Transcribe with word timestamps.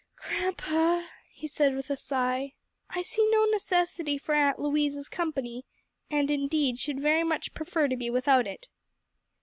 "Grandpa," 0.17 1.03
he 1.31 1.47
said 1.47 1.75
with 1.75 1.91
a 1.91 1.95
sigh, 1.95 2.53
"I 2.89 3.03
see 3.03 3.23
no 3.29 3.45
necessity 3.45 4.17
for 4.17 4.33
Aunt 4.33 4.57
Louise's 4.57 5.07
company, 5.07 5.63
and, 6.09 6.31
indeed, 6.31 6.79
should 6.79 6.99
very 6.99 7.23
much 7.23 7.53
prefer 7.53 7.87
to 7.87 7.95
be 7.95 8.09
without 8.09 8.47
it." 8.47 8.67